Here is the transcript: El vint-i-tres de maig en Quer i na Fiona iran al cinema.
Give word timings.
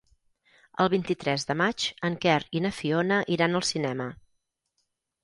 El 0.85 0.87
vint-i-tres 0.93 1.43
de 1.49 1.55
maig 1.59 1.85
en 2.09 2.17
Quer 2.23 2.37
i 2.61 2.63
na 2.67 2.71
Fiona 2.79 3.21
iran 3.37 3.59
al 3.61 3.67
cinema. 3.73 4.09